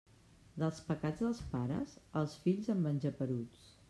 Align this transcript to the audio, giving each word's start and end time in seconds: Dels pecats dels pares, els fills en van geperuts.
Dels 0.61 0.77
pecats 0.87 1.21
dels 1.25 1.41
pares, 1.51 1.93
els 2.21 2.33
fills 2.47 2.71
en 2.75 2.81
van 2.87 2.99
geperuts. 3.05 3.69